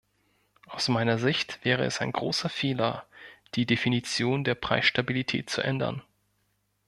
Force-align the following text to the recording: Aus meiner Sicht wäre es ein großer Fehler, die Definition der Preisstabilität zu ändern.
Aus 0.67 0.87
meiner 0.89 1.19
Sicht 1.19 1.63
wäre 1.63 1.83
es 1.85 2.01
ein 2.01 2.11
großer 2.11 2.49
Fehler, 2.49 3.05
die 3.53 3.67
Definition 3.67 4.43
der 4.43 4.55
Preisstabilität 4.55 5.47
zu 5.51 5.61
ändern. 5.61 6.01